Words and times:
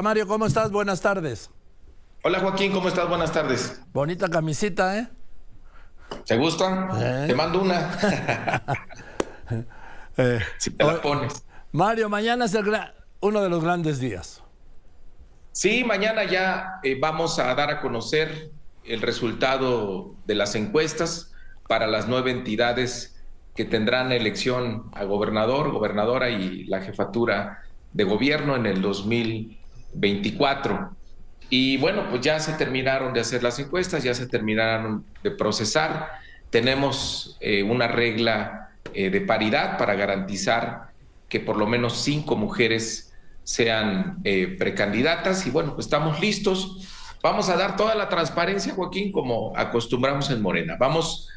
Mario, 0.00 0.26
¿cómo 0.26 0.46
estás? 0.46 0.70
Buenas 0.70 1.02
tardes. 1.02 1.50
Hola 2.24 2.40
Joaquín, 2.40 2.72
¿cómo 2.72 2.88
estás? 2.88 3.06
Buenas 3.10 3.30
tardes. 3.30 3.82
Bonita 3.92 4.26
camisita, 4.30 4.98
¿eh? 4.98 5.08
¿Te 6.24 6.38
gusta? 6.38 6.88
¿Eh? 6.98 7.26
Te 7.26 7.34
mando 7.34 7.60
una. 7.60 7.90
Eh, 10.18 10.40
si 10.58 10.70
te 10.70 10.84
la 10.84 11.00
pones. 11.00 11.42
Mario, 11.72 12.10
mañana 12.10 12.44
es 12.44 12.54
el 12.54 12.70
uno 13.20 13.40
de 13.40 13.48
los 13.48 13.64
grandes 13.64 13.98
días. 13.98 14.42
Sí, 15.52 15.84
mañana 15.84 16.24
ya 16.24 16.80
eh, 16.82 16.98
vamos 17.00 17.38
a 17.38 17.54
dar 17.54 17.70
a 17.70 17.80
conocer 17.80 18.50
el 18.84 19.00
resultado 19.00 20.14
de 20.26 20.34
las 20.34 20.54
encuestas 20.54 21.32
para 21.66 21.86
las 21.86 22.08
nueve 22.08 22.30
entidades 22.30 23.22
que 23.54 23.64
tendrán 23.64 24.12
elección 24.12 24.90
a 24.92 25.04
gobernador, 25.04 25.70
gobernadora 25.70 26.28
y 26.28 26.64
la 26.64 26.82
jefatura 26.82 27.62
de 27.94 28.04
gobierno 28.04 28.54
en 28.56 28.66
el 28.66 28.82
2024. 29.92 30.96
Y 31.50 31.76
bueno, 31.76 32.08
pues 32.08 32.22
ya 32.22 32.40
se 32.40 32.54
terminaron 32.54 33.12
de 33.12 33.20
hacer 33.20 33.42
las 33.42 33.58
encuestas, 33.58 34.02
ya 34.02 34.14
se 34.14 34.26
terminaron 34.26 35.04
de 35.22 35.30
procesar. 35.30 36.08
Tenemos 36.50 37.36
eh, 37.40 37.62
una 37.62 37.88
regla 37.88 38.70
eh, 38.94 39.10
de 39.10 39.20
paridad 39.20 39.76
para 39.78 39.94
garantizar 39.94 40.92
que 41.28 41.40
por 41.40 41.56
lo 41.56 41.66
menos 41.66 42.02
cinco 42.02 42.36
mujeres 42.36 43.12
sean 43.44 44.18
eh, 44.24 44.56
precandidatas. 44.58 45.46
Y 45.46 45.50
bueno, 45.50 45.74
pues 45.74 45.86
estamos 45.86 46.20
listos. 46.20 46.88
Vamos 47.22 47.48
a 47.48 47.56
dar 47.56 47.76
toda 47.76 47.94
la 47.94 48.08
transparencia, 48.08 48.74
Joaquín, 48.74 49.12
como 49.12 49.56
acostumbramos 49.56 50.30
en 50.30 50.42
Morena. 50.42 50.76
Vamos 50.78 51.28
a 51.28 51.32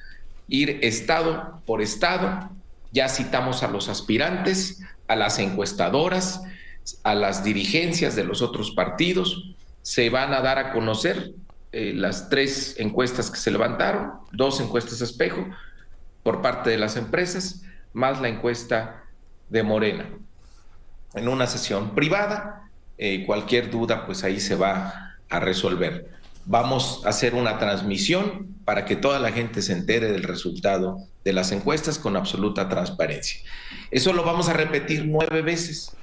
ir 0.48 0.80
estado 0.82 1.62
por 1.66 1.82
estado. 1.82 2.50
Ya 2.92 3.10
citamos 3.10 3.64
a 3.64 3.68
los 3.68 3.90
aspirantes, 3.90 4.82
a 5.08 5.16
las 5.16 5.40
encuestadoras, 5.40 6.42
a 7.04 7.16
las 7.16 7.44
dirigencias 7.44 8.16
de 8.16 8.24
los 8.24 8.42
otros 8.42 8.72
partidos. 8.72 9.56
Se 9.82 10.10
van 10.10 10.34
a 10.34 10.42
dar 10.42 10.58
a 10.58 10.72
conocer 10.72 11.34
eh, 11.72 11.94
las 11.94 12.30
tres 12.30 12.76
encuestas 12.80 13.30
que 13.30 13.38
se 13.38 13.52
levantaron, 13.52 14.14
dos 14.32 14.62
encuestas 14.62 15.02
espejo 15.02 15.46
por 16.24 16.42
parte 16.42 16.70
de 16.70 16.78
las 16.78 16.96
empresas, 16.96 17.64
más 17.94 18.22
la 18.22 18.30
encuesta 18.30 19.04
de 19.50 19.64
Morena. 19.64 20.10
En 21.14 21.28
una 21.28 21.48
sesión 21.48 21.94
privada, 21.94 22.70
eh, 22.98 23.26
cualquier 23.26 23.70
duda, 23.70 24.06
pues 24.06 24.24
ahí 24.24 24.40
se 24.40 24.56
va 24.56 25.18
a 25.30 25.40
resolver. 25.40 26.10
Vamos 26.46 27.02
a 27.06 27.10
hacer 27.10 27.36
una 27.36 27.58
transmisión 27.58 28.56
para 28.66 28.86
que 28.86 28.96
toda 28.96 29.20
la 29.20 29.32
gente 29.32 29.62
se 29.62 29.74
entere 29.74 30.12
del 30.12 30.24
resultado 30.24 31.00
de 31.24 31.34
las 31.34 31.52
encuestas 31.52 32.00
con 32.00 32.16
absoluta 32.16 32.70
transparencia. 32.70 33.42
Eso 33.92 34.14
lo 34.14 34.24
vamos 34.24 34.48
a 34.48 34.54
repetir 34.54 35.06
nueve 35.06 35.42
veces. 35.42 35.96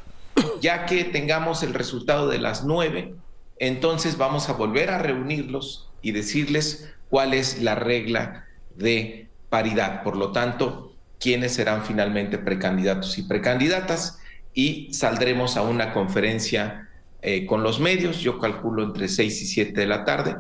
Ya 0.61 0.86
que 0.86 1.05
tengamos 1.05 1.62
el 1.62 1.75
resultado 1.75 2.28
de 2.28 2.38
las 2.38 2.64
nueve, 2.64 3.14
entonces 3.58 4.16
vamos 4.16 4.48
a 4.48 4.55
volver 4.55 4.91
a 4.91 4.98
reunirlos 4.98 5.91
y 6.00 6.12
decirles 6.12 6.92
cuál 7.11 7.34
es 7.34 7.62
la 7.62 7.74
regla 7.74 8.47
de 8.77 9.28
paridad. 9.48 10.02
Por 10.02 10.16
lo 10.16 10.33
tanto, 10.33 10.94
quiénes 11.20 11.55
serán 11.55 11.84
finalmente 11.84 12.39
precandidatos 12.39 13.19
y 13.19 13.22
precandidatas 13.22 14.19
y 14.55 14.92
saldremos 14.92 15.56
a 15.56 15.62
una 15.62 15.92
conferencia 15.92 16.89
eh, 17.22 17.46
con 17.46 17.62
los 17.62 17.78
medios, 17.78 18.19
yo 18.19 18.39
calculo 18.39 18.83
entre 18.83 19.08
6 19.08 19.42
y 19.42 19.46
7 19.46 19.80
de 19.80 19.86
la 19.86 20.05
tarde, 20.05 20.36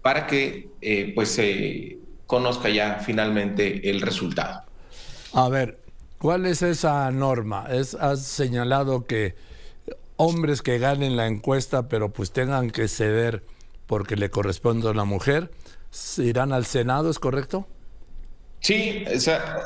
para 0.00 0.26
que 0.26 0.70
eh, 0.80 1.12
pues 1.14 1.30
se 1.30 1.98
conozca 2.26 2.70
ya 2.70 3.00
finalmente 3.04 3.90
el 3.90 4.00
resultado. 4.00 4.62
A 5.34 5.48
ver, 5.50 5.81
¿cuál 6.22 6.46
es 6.46 6.62
esa 6.62 7.10
norma? 7.10 7.66
Es, 7.68 7.96
has 7.96 8.22
señalado 8.22 9.06
que 9.06 9.34
hombres 10.14 10.62
que 10.62 10.78
ganen 10.78 11.16
la 11.16 11.26
encuesta, 11.26 11.88
pero 11.88 12.12
pues 12.12 12.30
tengan 12.30 12.70
que 12.70 12.86
ceder 12.86 13.42
porque 13.88 14.14
le 14.14 14.30
corresponde 14.30 14.88
a 14.88 14.94
la 14.94 15.04
mujer, 15.04 15.50
irán 16.18 16.52
al 16.52 16.64
Senado, 16.64 17.10
¿es 17.10 17.18
correcto? 17.18 17.66
Sí, 18.60 19.04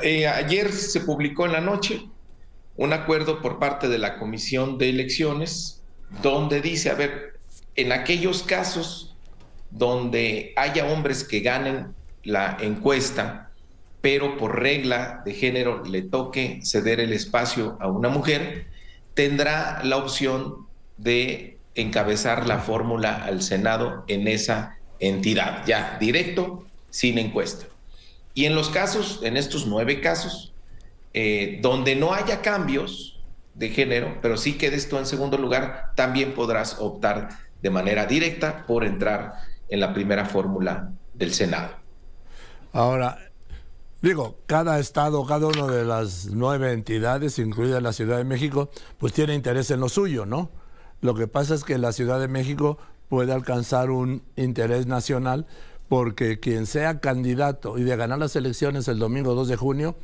eh, 0.02 0.26
ayer 0.26 0.72
se 0.72 1.00
publicó 1.00 1.44
en 1.44 1.52
la 1.52 1.60
noche 1.60 2.08
un 2.78 2.94
acuerdo 2.94 3.42
por 3.42 3.58
parte 3.58 3.88
de 3.88 3.98
la 3.98 4.18
Comisión 4.18 4.78
de 4.78 4.88
Elecciones 4.88 5.82
donde 6.22 6.62
dice, 6.62 6.88
a 6.88 6.94
ver, 6.94 7.38
en 7.74 7.92
aquellos 7.92 8.42
casos 8.42 9.14
donde 9.70 10.54
haya 10.56 10.86
hombres 10.86 11.22
que 11.22 11.40
ganen 11.40 11.94
la 12.24 12.56
encuesta, 12.62 13.50
pero 14.06 14.36
por 14.36 14.60
regla 14.60 15.20
de 15.24 15.34
género 15.34 15.82
le 15.82 16.00
toque 16.00 16.60
ceder 16.62 17.00
el 17.00 17.12
espacio 17.12 17.76
a 17.80 17.88
una 17.88 18.08
mujer, 18.08 18.68
tendrá 19.14 19.82
la 19.82 19.96
opción 19.96 20.68
de 20.96 21.58
encabezar 21.74 22.46
la 22.46 22.60
fórmula 22.60 23.24
al 23.24 23.42
Senado 23.42 24.04
en 24.06 24.28
esa 24.28 24.78
entidad, 25.00 25.66
ya 25.66 25.98
directo, 25.98 26.64
sin 26.88 27.18
encuesta. 27.18 27.66
Y 28.32 28.44
en 28.44 28.54
los 28.54 28.68
casos, 28.68 29.22
en 29.24 29.36
estos 29.36 29.66
nueve 29.66 30.00
casos, 30.00 30.54
eh, 31.12 31.58
donde 31.60 31.96
no 31.96 32.14
haya 32.14 32.42
cambios 32.42 33.18
de 33.54 33.70
género, 33.70 34.20
pero 34.22 34.36
sí 34.36 34.52
quedes 34.52 34.88
tú 34.88 34.98
en 34.98 35.06
segundo 35.06 35.36
lugar, 35.36 35.90
también 35.96 36.32
podrás 36.32 36.76
optar 36.78 37.30
de 37.60 37.70
manera 37.70 38.06
directa 38.06 38.66
por 38.68 38.84
entrar 38.84 39.32
en 39.68 39.80
la 39.80 39.92
primera 39.92 40.26
fórmula 40.26 40.92
del 41.12 41.34
Senado. 41.34 41.74
Ahora, 42.72 43.26
digo, 44.06 44.38
cada 44.46 44.78
estado, 44.78 45.24
cada 45.26 45.46
una 45.46 45.66
de 45.66 45.84
las 45.84 46.26
nueve 46.26 46.72
entidades, 46.72 47.38
incluida 47.38 47.80
la 47.80 47.92
Ciudad 47.92 48.18
de 48.18 48.24
México, 48.24 48.70
pues 48.98 49.12
tiene 49.12 49.34
interés 49.34 49.70
en 49.70 49.80
lo 49.80 49.88
suyo, 49.88 50.26
¿no? 50.26 50.50
Lo 51.00 51.14
que 51.14 51.26
pasa 51.26 51.54
es 51.54 51.64
que 51.64 51.78
la 51.78 51.92
Ciudad 51.92 52.20
de 52.20 52.28
México 52.28 52.78
puede 53.08 53.32
alcanzar 53.32 53.90
un 53.90 54.22
interés 54.36 54.86
nacional 54.86 55.46
porque 55.88 56.40
quien 56.40 56.66
sea 56.66 57.00
candidato 57.00 57.78
y 57.78 57.84
de 57.84 57.96
ganar 57.96 58.18
las 58.18 58.36
elecciones 58.36 58.88
el 58.88 58.98
domingo 58.98 59.34
2 59.34 59.48
de 59.48 59.56
junio, 59.56 59.96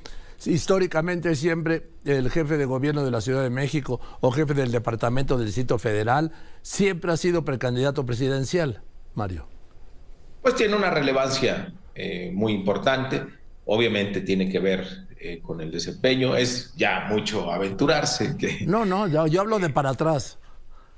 históricamente 0.44 1.34
siempre 1.34 1.88
el 2.04 2.30
jefe 2.30 2.56
de 2.56 2.64
gobierno 2.64 3.04
de 3.04 3.10
la 3.10 3.20
Ciudad 3.20 3.42
de 3.42 3.50
México 3.50 4.00
o 4.20 4.30
jefe 4.30 4.54
del 4.54 4.72
Departamento 4.72 5.36
del 5.36 5.46
Distrito 5.46 5.78
Federal 5.78 6.32
siempre 6.62 7.12
ha 7.12 7.16
sido 7.16 7.44
precandidato 7.44 8.04
presidencial, 8.06 8.82
Mario. 9.14 9.46
Pues 10.40 10.54
tiene 10.56 10.74
una 10.74 10.90
relevancia 10.90 11.72
eh, 11.94 12.30
muy 12.34 12.52
importante, 12.52 13.24
obviamente 13.64 14.20
tiene 14.20 14.48
que 14.48 14.58
ver 14.58 15.06
eh, 15.18 15.40
con 15.40 15.60
el 15.60 15.70
desempeño, 15.70 16.36
es 16.36 16.72
ya 16.76 17.06
mucho 17.08 17.52
aventurarse. 17.52 18.36
Que... 18.36 18.64
No, 18.66 18.84
no, 18.84 19.06
yo, 19.06 19.26
yo 19.26 19.40
hablo 19.40 19.58
de 19.58 19.70
para 19.70 19.90
atrás. 19.90 20.38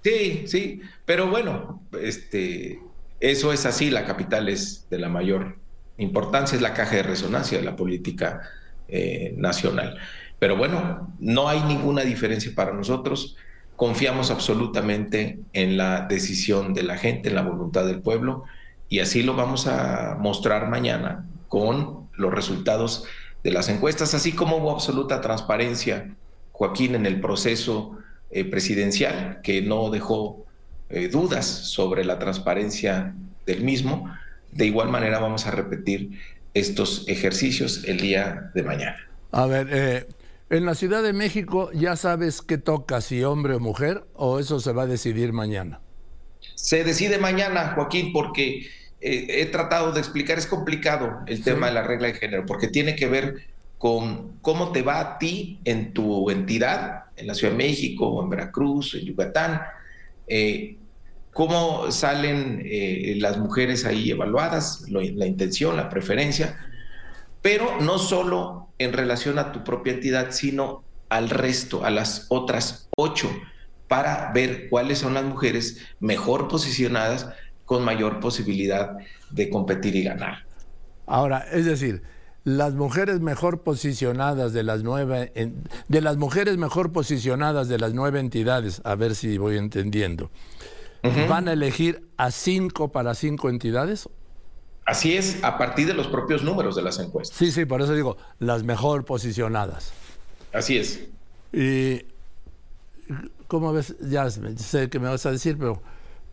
Sí, 0.02 0.44
sí, 0.46 0.80
pero 1.04 1.28
bueno, 1.28 1.82
este, 2.00 2.78
eso 3.20 3.52
es 3.52 3.64
así, 3.64 3.90
la 3.90 4.04
capital 4.04 4.48
es 4.48 4.86
de 4.90 4.98
la 4.98 5.08
mayor 5.08 5.56
importancia, 5.96 6.56
es 6.56 6.62
la 6.62 6.74
caja 6.74 6.96
de 6.96 7.02
resonancia 7.02 7.58
de 7.58 7.64
la 7.64 7.76
política 7.76 8.42
eh, 8.88 9.34
nacional. 9.36 9.96
Pero 10.38 10.56
bueno, 10.56 11.14
no 11.20 11.48
hay 11.48 11.62
ninguna 11.62 12.02
diferencia 12.02 12.52
para 12.54 12.72
nosotros, 12.72 13.36
confiamos 13.76 14.30
absolutamente 14.30 15.38
en 15.52 15.76
la 15.76 16.02
decisión 16.02 16.74
de 16.74 16.82
la 16.82 16.98
gente, 16.98 17.30
en 17.30 17.34
la 17.34 17.42
voluntad 17.42 17.86
del 17.86 18.02
pueblo, 18.02 18.44
y 18.88 19.00
así 19.00 19.22
lo 19.22 19.34
vamos 19.34 19.66
a 19.66 20.16
mostrar 20.20 20.68
mañana 20.68 21.26
con 21.48 22.03
los 22.16 22.32
resultados 22.32 23.04
de 23.42 23.50
las 23.50 23.68
encuestas, 23.68 24.14
así 24.14 24.32
como 24.32 24.56
hubo 24.56 24.70
absoluta 24.70 25.20
transparencia, 25.20 26.14
Joaquín, 26.52 26.94
en 26.94 27.06
el 27.06 27.20
proceso 27.20 27.98
eh, 28.30 28.44
presidencial, 28.44 29.40
que 29.42 29.62
no 29.62 29.90
dejó 29.90 30.46
eh, 30.88 31.08
dudas 31.08 31.46
sobre 31.46 32.04
la 32.04 32.18
transparencia 32.18 33.14
del 33.46 33.62
mismo. 33.62 34.10
De 34.52 34.66
igual 34.66 34.88
manera 34.88 35.18
vamos 35.18 35.46
a 35.46 35.50
repetir 35.50 36.18
estos 36.54 37.04
ejercicios 37.08 37.84
el 37.84 37.98
día 37.98 38.50
de 38.54 38.62
mañana. 38.62 38.96
A 39.32 39.46
ver, 39.46 39.68
eh, 39.70 40.06
en 40.50 40.64
la 40.64 40.74
Ciudad 40.74 41.02
de 41.02 41.12
México 41.12 41.70
ya 41.72 41.96
sabes 41.96 42.40
qué 42.40 42.58
toca, 42.58 43.00
si 43.00 43.24
hombre 43.24 43.54
o 43.54 43.60
mujer, 43.60 44.04
o 44.14 44.38
eso 44.38 44.60
se 44.60 44.72
va 44.72 44.84
a 44.84 44.86
decidir 44.86 45.32
mañana. 45.32 45.80
Se 46.54 46.84
decide 46.84 47.18
mañana, 47.18 47.72
Joaquín, 47.74 48.12
porque 48.12 48.66
eh, 49.06 49.42
he 49.42 49.46
tratado 49.46 49.92
de 49.92 50.00
explicar, 50.00 50.38
es 50.38 50.46
complicado 50.46 51.20
el 51.26 51.36
sí. 51.36 51.42
tema 51.42 51.66
de 51.66 51.74
la 51.74 51.82
regla 51.82 52.06
de 52.06 52.14
género, 52.14 52.46
porque 52.46 52.68
tiene 52.68 52.96
que 52.96 53.06
ver 53.06 53.34
con 53.76 54.38
cómo 54.40 54.72
te 54.72 54.80
va 54.80 54.98
a 54.98 55.18
ti 55.18 55.60
en 55.66 55.92
tu 55.92 56.30
entidad, 56.30 57.04
en 57.16 57.26
la 57.26 57.34
Ciudad 57.34 57.52
de 57.52 57.58
México, 57.58 58.08
o 58.08 58.22
en 58.22 58.30
Veracruz, 58.30 58.94
en 58.94 59.04
Yucatán, 59.04 59.60
eh, 60.26 60.78
cómo 61.34 61.92
salen 61.92 62.62
eh, 62.64 63.16
las 63.18 63.36
mujeres 63.36 63.84
ahí 63.84 64.10
evaluadas, 64.10 64.88
lo, 64.88 65.02
la 65.02 65.26
intención, 65.26 65.76
la 65.76 65.90
preferencia, 65.90 66.58
pero 67.42 67.78
no 67.82 67.98
solo 67.98 68.68
en 68.78 68.94
relación 68.94 69.38
a 69.38 69.52
tu 69.52 69.64
propia 69.64 69.92
entidad, 69.92 70.30
sino 70.30 70.82
al 71.10 71.28
resto, 71.28 71.84
a 71.84 71.90
las 71.90 72.24
otras 72.30 72.88
ocho, 72.96 73.30
para 73.86 74.32
ver 74.32 74.70
cuáles 74.70 75.00
son 75.00 75.12
las 75.12 75.24
mujeres 75.24 75.82
mejor 76.00 76.48
posicionadas 76.48 77.28
con 77.64 77.84
mayor 77.84 78.20
posibilidad 78.20 78.96
de 79.30 79.50
competir 79.50 79.96
y 79.96 80.02
ganar. 80.02 80.44
Ahora, 81.06 81.46
es 81.52 81.64
decir, 81.64 82.02
las 82.44 82.74
mujeres 82.74 83.20
mejor 83.20 83.62
posicionadas 83.62 84.52
de 84.52 84.62
las 84.62 84.82
nueve 84.82 85.32
de 85.88 86.00
las 86.00 86.16
mujeres 86.16 86.58
mejor 86.58 86.92
posicionadas 86.92 87.68
de 87.68 87.78
las 87.78 87.94
nueve 87.94 88.20
entidades, 88.20 88.82
a 88.84 88.94
ver 88.94 89.14
si 89.14 89.38
voy 89.38 89.56
entendiendo. 89.56 90.30
¿Van 91.28 91.48
a 91.48 91.52
elegir 91.52 92.06
a 92.16 92.30
cinco 92.30 92.90
para 92.90 93.14
cinco 93.14 93.50
entidades? 93.50 94.08
Así 94.86 95.16
es, 95.16 95.42
a 95.42 95.56
partir 95.58 95.86
de 95.86 95.94
los 95.94 96.06
propios 96.08 96.42
números 96.42 96.76
de 96.76 96.82
las 96.82 96.98
encuestas. 96.98 97.36
Sí, 97.36 97.52
sí, 97.52 97.64
por 97.64 97.80
eso 97.80 97.94
digo, 97.94 98.16
las 98.38 98.64
mejor 98.64 99.04
posicionadas. 99.04 99.92
Así 100.52 100.76
es. 100.78 101.00
Y, 101.52 102.04
¿cómo 103.48 103.72
ves? 103.72 103.96
Ya 104.00 104.30
sé 104.30 104.90
que 104.90 104.98
me 104.98 105.08
vas 105.08 105.24
a 105.26 105.30
decir, 105.30 105.56
pero 105.58 105.82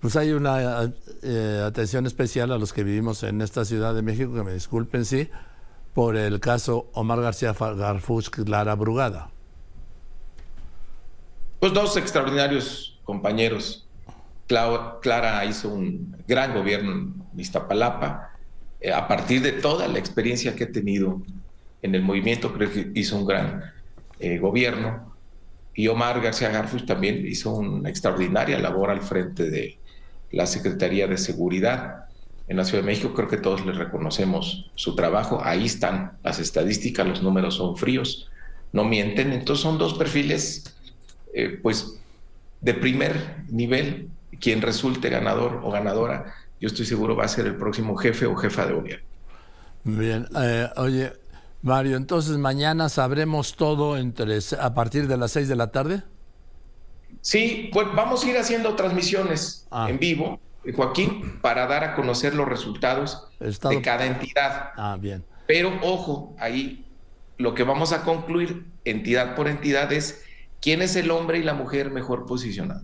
pues 0.01 0.15
hay 0.15 0.31
una 0.31 0.91
eh, 1.21 1.63
atención 1.65 2.07
especial 2.07 2.51
a 2.51 2.57
los 2.57 2.73
que 2.73 2.83
vivimos 2.83 3.21
en 3.21 3.39
esta 3.41 3.63
Ciudad 3.65 3.93
de 3.93 4.01
México, 4.01 4.33
que 4.33 4.43
me 4.43 4.53
disculpen, 4.53 5.05
sí, 5.05 5.29
por 5.93 6.17
el 6.17 6.39
caso 6.39 6.89
Omar 6.93 7.21
García 7.21 7.53
Garfuch, 7.53 8.29
Clara 8.29 8.73
Brugada. 8.73 9.29
Pues 11.59 11.73
dos 11.73 11.95
extraordinarios 11.97 12.99
compañeros. 13.03 13.87
Clara 14.47 15.45
hizo 15.45 15.69
un 15.69 16.15
gran 16.27 16.55
gobierno 16.55 16.91
en 16.91 17.39
Iztapalapa. 17.39 18.31
Eh, 18.81 18.91
a 18.91 19.07
partir 19.07 19.43
de 19.43 19.51
toda 19.51 19.87
la 19.87 19.99
experiencia 19.99 20.55
que 20.55 20.63
ha 20.63 20.71
tenido 20.71 21.21
en 21.83 21.93
el 21.93 22.01
movimiento, 22.01 22.51
creo 22.51 22.71
que 22.71 22.91
hizo 22.95 23.17
un 23.17 23.25
gran 23.27 23.63
eh, 24.19 24.39
gobierno. 24.39 25.13
Y 25.75 25.87
Omar 25.87 26.19
García 26.19 26.49
Garfuch 26.49 26.85
también 26.85 27.25
hizo 27.25 27.53
una 27.53 27.89
extraordinaria 27.89 28.57
labor 28.57 28.89
al 28.89 29.01
frente 29.01 29.49
de 29.49 29.77
la 30.31 30.45
Secretaría 30.45 31.07
de 31.07 31.17
Seguridad 31.17 32.05
en 32.47 32.57
la 32.57 32.65
Ciudad 32.65 32.83
de 32.83 32.87
México. 32.87 33.13
Creo 33.13 33.27
que 33.27 33.37
todos 33.37 33.65
le 33.65 33.71
reconocemos 33.71 34.71
su 34.75 34.95
trabajo. 34.95 35.41
Ahí 35.43 35.65
están 35.65 36.17
las 36.23 36.39
estadísticas, 36.39 37.07
los 37.07 37.21
números 37.21 37.55
son 37.55 37.77
fríos, 37.77 38.29
no 38.73 38.83
mienten. 38.83 39.31
Entonces 39.31 39.63
son 39.63 39.77
dos 39.77 39.93
perfiles, 39.93 40.75
eh, 41.33 41.59
pues, 41.61 41.99
de 42.61 42.73
primer 42.73 43.43
nivel. 43.49 44.09
Quien 44.39 44.61
resulte 44.61 45.09
ganador 45.09 45.61
o 45.63 45.71
ganadora, 45.71 46.33
yo 46.59 46.67
estoy 46.67 46.85
seguro 46.85 47.15
va 47.15 47.25
a 47.25 47.27
ser 47.27 47.45
el 47.45 47.55
próximo 47.55 47.95
jefe 47.95 48.25
o 48.25 48.35
jefa 48.35 48.65
de 48.65 48.73
gobierno. 48.73 49.05
Bien, 49.83 50.27
eh, 50.35 50.67
oye, 50.77 51.13
Mario, 51.61 51.97
entonces 51.97 52.37
mañana 52.37 52.89
sabremos 52.89 53.55
todo 53.55 53.97
entre 53.97 54.39
a 54.59 54.73
partir 54.73 55.07
de 55.07 55.17
las 55.17 55.31
seis 55.31 55.47
de 55.47 55.55
la 55.55 55.67
tarde. 55.71 56.03
Sí, 57.21 57.69
pues 57.71 57.87
vamos 57.95 58.23
a 58.23 58.29
ir 58.29 58.37
haciendo 58.37 58.75
transmisiones 58.75 59.67
ah. 59.71 59.87
en 59.89 59.99
vivo, 59.99 60.39
Joaquín, 60.75 61.39
para 61.41 61.67
dar 61.67 61.83
a 61.83 61.95
conocer 61.95 62.33
los 62.35 62.47
resultados 62.47 63.27
de 63.39 63.81
cada 63.81 64.05
entidad. 64.05 64.71
Ah, 64.75 64.97
bien. 64.99 65.23
Pero 65.47 65.71
ojo, 65.81 66.35
ahí 66.39 66.85
lo 67.37 67.53
que 67.53 67.63
vamos 67.63 67.91
a 67.91 68.03
concluir 68.03 68.65
entidad 68.85 69.35
por 69.35 69.47
entidad 69.47 69.91
es 69.91 70.23
quién 70.61 70.81
es 70.81 70.95
el 70.95 71.11
hombre 71.11 71.39
y 71.39 71.43
la 71.43 71.53
mujer 71.53 71.91
mejor 71.91 72.25
posicionado. 72.25 72.81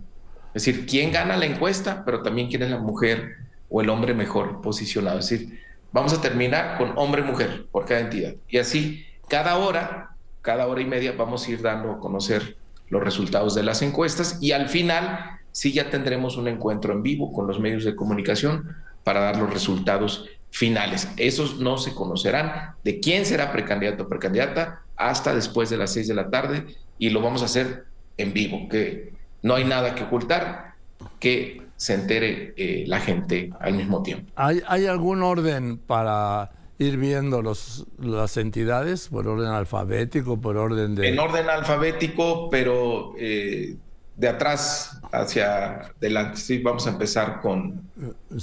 Es 0.54 0.64
decir, 0.64 0.86
quién 0.86 1.12
gana 1.12 1.36
la 1.36 1.46
encuesta, 1.46 2.02
pero 2.04 2.22
también 2.22 2.48
quién 2.48 2.62
es 2.62 2.70
la 2.70 2.78
mujer 2.78 3.36
o 3.68 3.80
el 3.80 3.90
hombre 3.90 4.14
mejor 4.14 4.60
posicionado. 4.60 5.18
Es 5.18 5.28
decir, 5.28 5.60
vamos 5.92 6.12
a 6.12 6.20
terminar 6.20 6.78
con 6.78 6.92
hombre-mujer 6.96 7.66
por 7.70 7.84
cada 7.84 8.00
entidad. 8.00 8.34
Y 8.48 8.58
así, 8.58 9.06
cada 9.28 9.56
hora, 9.58 10.16
cada 10.42 10.66
hora 10.66 10.80
y 10.80 10.86
media, 10.86 11.12
vamos 11.12 11.46
a 11.46 11.50
ir 11.50 11.62
dando 11.62 11.92
a 11.92 12.00
conocer 12.00 12.56
los 12.90 13.02
resultados 13.02 13.54
de 13.54 13.62
las 13.62 13.82
encuestas 13.82 14.38
y 14.40 14.52
al 14.52 14.68
final 14.68 15.38
sí 15.52 15.72
ya 15.72 15.90
tendremos 15.90 16.36
un 16.36 16.48
encuentro 16.48 16.92
en 16.92 17.02
vivo 17.02 17.32
con 17.32 17.46
los 17.46 17.58
medios 17.58 17.84
de 17.84 17.96
comunicación 17.96 18.76
para 19.04 19.20
dar 19.20 19.36
los 19.36 19.52
resultados 19.52 20.26
finales. 20.50 21.08
Esos 21.16 21.58
no 21.58 21.78
se 21.78 21.94
conocerán 21.94 22.74
de 22.84 23.00
quién 23.00 23.26
será 23.26 23.52
precandidato 23.52 24.04
o 24.04 24.08
precandidata 24.08 24.82
hasta 24.96 25.34
después 25.34 25.70
de 25.70 25.76
las 25.76 25.92
seis 25.92 26.08
de 26.08 26.14
la 26.14 26.30
tarde 26.30 26.66
y 26.98 27.10
lo 27.10 27.20
vamos 27.20 27.42
a 27.42 27.46
hacer 27.46 27.84
en 28.16 28.32
vivo, 28.32 28.68
que 28.68 29.12
no 29.42 29.54
hay 29.54 29.64
nada 29.64 29.94
que 29.94 30.04
ocultar, 30.04 30.74
que 31.20 31.62
se 31.76 31.94
entere 31.94 32.54
eh, 32.56 32.84
la 32.88 32.98
gente 33.00 33.50
al 33.60 33.74
mismo 33.74 34.02
tiempo. 34.02 34.32
¿Hay, 34.34 34.60
¿Hay 34.66 34.86
algún 34.86 35.22
orden 35.22 35.78
para 35.78 36.50
ir 36.78 36.96
viendo 36.96 37.42
los, 37.42 37.86
las 37.98 38.36
entidades 38.36 39.08
por 39.08 39.26
orden 39.26 39.48
alfabético, 39.48 40.40
por 40.40 40.56
orden 40.56 40.94
de... 40.94 41.08
En 41.08 41.18
orden 41.18 41.50
alfabético, 41.50 42.48
pero 42.50 43.14
eh, 43.18 43.76
de 44.16 44.28
atrás 44.28 45.00
hacia 45.12 45.92
adelante. 45.98 46.36
Sí, 46.36 46.58
vamos 46.58 46.86
a 46.86 46.90
empezar 46.90 47.40
con, 47.40 47.82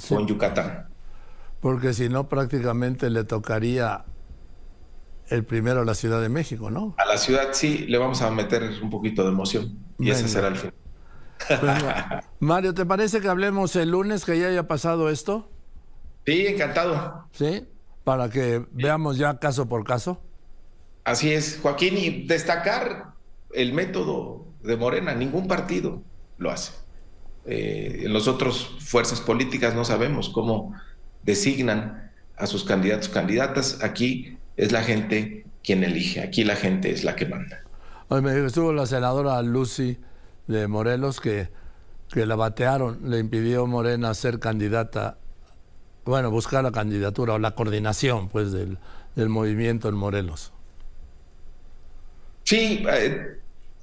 con 0.08 0.26
Yucatán. 0.26 0.86
Porque 1.60 1.94
si 1.94 2.08
no, 2.08 2.28
prácticamente 2.28 3.08
le 3.08 3.24
tocaría 3.24 4.04
el 5.28 5.44
primero 5.44 5.80
a 5.80 5.84
la 5.84 5.94
Ciudad 5.94 6.20
de 6.20 6.28
México, 6.28 6.70
¿no? 6.70 6.94
A 6.98 7.06
la 7.06 7.16
ciudad 7.16 7.48
sí, 7.52 7.86
le 7.88 7.98
vamos 7.98 8.22
a 8.22 8.30
meter 8.30 8.62
un 8.82 8.90
poquito 8.90 9.22
de 9.24 9.30
emoción 9.30 9.78
y 9.98 10.10
ese 10.10 10.28
será 10.28 10.48
el 10.48 10.56
fin. 10.56 10.72
Mario, 12.38 12.74
¿te 12.74 12.86
parece 12.86 13.20
que 13.20 13.28
hablemos 13.28 13.74
el 13.76 13.90
lunes 13.90 14.24
que 14.24 14.38
ya 14.38 14.48
haya 14.48 14.68
pasado 14.68 15.10
esto? 15.10 15.50
Sí, 16.24 16.46
encantado. 16.46 17.28
¿Sí? 17.32 17.66
Para 18.06 18.30
que 18.30 18.64
veamos 18.70 19.18
ya 19.18 19.40
caso 19.40 19.66
por 19.66 19.82
caso? 19.82 20.22
Así 21.02 21.32
es, 21.32 21.58
Joaquín, 21.60 21.96
y 21.98 22.24
destacar 22.28 23.14
el 23.52 23.72
método 23.72 24.46
de 24.62 24.76
Morena, 24.76 25.12
ningún 25.12 25.48
partido 25.48 26.04
lo 26.38 26.52
hace. 26.52 26.70
Eh, 27.46 28.02
en 28.04 28.12
las 28.12 28.28
otras 28.28 28.58
fuerzas 28.78 29.20
políticas 29.20 29.74
no 29.74 29.84
sabemos 29.84 30.28
cómo 30.28 30.72
designan 31.24 32.12
a 32.36 32.46
sus 32.46 32.62
candidatos 32.62 33.08
candidatas. 33.08 33.82
Aquí 33.82 34.38
es 34.56 34.70
la 34.70 34.84
gente 34.84 35.44
quien 35.64 35.82
elige, 35.82 36.20
aquí 36.20 36.44
la 36.44 36.54
gente 36.54 36.92
es 36.92 37.02
la 37.02 37.16
que 37.16 37.26
manda. 37.26 37.64
Hoy 38.06 38.22
me 38.22 38.32
dijo, 38.32 38.46
estuvo 38.46 38.72
la 38.72 38.86
senadora 38.86 39.42
Lucy 39.42 39.98
de 40.46 40.68
Morelos 40.68 41.20
que, 41.20 41.48
que 42.10 42.24
la 42.24 42.36
batearon, 42.36 43.10
le 43.10 43.18
impidió 43.18 43.66
Morena 43.66 44.14
ser 44.14 44.38
candidata 44.38 45.18
bueno, 46.06 46.30
buscar 46.30 46.62
la 46.62 46.70
candidatura 46.70 47.34
o 47.34 47.38
la 47.38 47.50
coordinación 47.50 48.28
pues 48.28 48.52
del, 48.52 48.78
movimiento 49.28 49.88
en 49.88 49.96
Morelos. 49.96 50.52
Sí, 52.44 52.84
eh, 52.88 53.38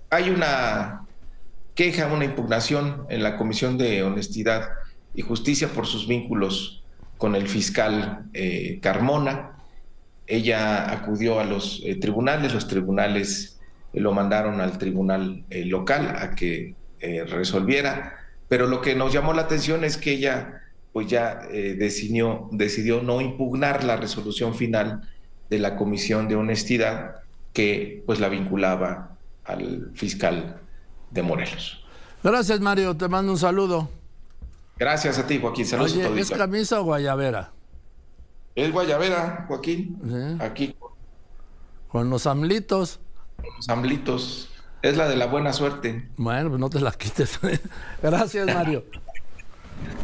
hay 0.09 0.29
una 0.29 1.05
queja, 1.75 2.07
una 2.07 2.23
impugnación 2.23 3.05
en 3.09 3.23
la 3.23 3.35
Comisión 3.35 3.77
de 3.77 4.03
Honestidad 4.03 4.69
y 5.13 5.21
Justicia 5.21 5.67
por 5.67 5.85
sus 5.85 6.07
vínculos 6.07 6.83
con 7.17 7.35
el 7.35 7.49
fiscal 7.49 8.25
eh, 8.33 8.79
Carmona. 8.81 9.57
Ella 10.25 10.91
acudió 10.91 11.41
a 11.41 11.43
los 11.43 11.81
eh, 11.83 11.95
tribunales, 11.95 12.53
los 12.53 12.67
tribunales 12.67 13.59
lo 13.91 14.13
mandaron 14.13 14.61
al 14.61 14.77
tribunal 14.79 15.43
local 15.51 16.15
a 16.17 16.33
que 16.33 16.73
resolviera, 17.27 18.15
pero 18.47 18.65
lo 18.65 18.81
que 18.81 18.95
nos 18.95 19.13
llamó 19.13 19.33
la 19.33 19.43
atención 19.43 19.83
es 19.83 19.97
que 19.97 20.13
ella 20.13 20.62
pues 20.93 21.07
ya 21.07 21.41
eh, 21.51 21.75
decidió, 21.77 22.47
decidió 22.51 23.01
no 23.01 23.19
impugnar 23.19 23.83
la 23.83 23.97
resolución 23.97 24.53
final 24.53 25.01
de 25.49 25.59
la 25.59 25.75
Comisión 25.75 26.27
de 26.27 26.35
Honestidad 26.35 27.15
que 27.51 28.03
pues 28.05 28.19
la 28.19 28.29
vinculaba 28.29 29.17
al 29.43 29.91
fiscal 29.95 30.61
de 31.09 31.21
Morelos. 31.23 31.83
Gracias 32.23 32.59
Mario, 32.59 32.95
te 32.95 33.07
mando 33.07 33.31
un 33.31 33.37
saludo. 33.39 33.89
Gracias 34.77 35.17
a 35.17 35.27
ti 35.27 35.39
Joaquín, 35.41 35.65
saludos 35.65 35.93
Oye, 35.93 36.21
¿Es 36.21 36.29
camisa 36.29 36.79
o 36.79 36.83
guayabera? 36.83 37.51
Es 38.55 38.71
guayabera, 38.71 39.45
Joaquín, 39.47 40.37
aquí. 40.39 40.75
Con 41.87 42.09
los 42.11 42.27
amlitos. 42.27 42.99
Con 43.37 43.55
los 43.55 43.69
amlitos. 43.69 44.49
Es 44.83 44.97
la 44.97 45.07
de 45.07 45.15
la 45.15 45.25
buena 45.25 45.53
suerte. 45.53 46.09
Bueno, 46.17 46.49
pues 46.49 46.59
no 46.59 46.69
te 46.69 46.81
la 46.81 46.91
quites. 46.91 47.39
Gracias 48.03 48.45
Mario. 48.53 48.85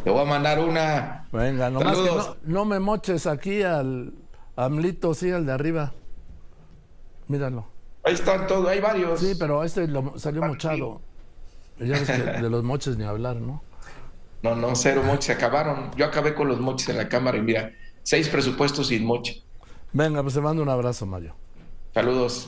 Te 0.04 0.10
voy 0.10 0.22
a 0.22 0.26
mandar 0.26 0.60
una. 0.60 1.28
Venga, 1.32 1.70
nomás 1.70 1.98
que 1.98 2.10
no, 2.44 2.66
me 2.66 2.80
moches 2.80 3.28
aquí 3.28 3.64
al 3.64 4.14
Amlito, 4.56 5.14
sí, 5.14 5.32
al 5.32 5.46
de 5.46 5.52
arriba. 5.52 5.94
Míralo. 7.28 7.68
Ahí 8.04 8.14
están 8.14 8.48
todos, 8.48 8.68
hay 8.68 8.80
varios. 8.80 9.20
Sí, 9.20 9.34
pero 9.38 9.64
este 9.64 9.88
lo, 9.88 10.18
salió 10.18 10.42
mochado. 10.42 11.02
Ya 11.80 12.00
ves 12.00 12.10
que 12.10 12.42
de 12.42 12.50
los 12.50 12.64
moches 12.64 12.98
ni 12.98 13.04
hablar, 13.04 13.38
¿no? 13.38 13.62
No, 14.42 14.56
no, 14.56 14.76
cero 14.76 15.04
moches, 15.06 15.26
se 15.26 15.32
acabaron. 15.34 15.92
Yo 15.98 16.06
acabé 16.06 16.34
con 16.34 16.48
los 16.48 16.60
moches 16.60 16.88
en 16.90 16.98
la 16.98 17.10
cámara 17.10 17.38
y 17.38 17.42
mira, 17.42 17.72
seis 18.04 18.30
presupuestos 18.30 18.88
sin 18.88 19.06
moche. 19.06 19.44
Venga, 19.92 20.22
pues 20.22 20.34
te 20.36 20.42
mando 20.42 20.64
un 20.64 20.70
abrazo, 20.70 21.06
Mario. 21.06 21.36
Saludos. 21.94 22.48